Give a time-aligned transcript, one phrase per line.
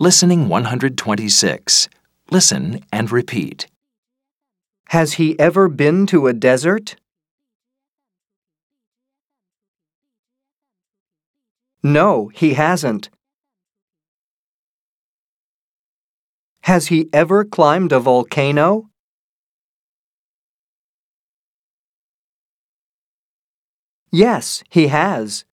[0.00, 1.88] Listening 126.
[2.30, 3.66] Listen and repeat.
[4.90, 6.94] Has he ever been to a desert?
[11.82, 13.10] No, he hasn't.
[16.62, 18.90] Has he ever climbed a volcano?
[24.12, 25.44] Yes, he has.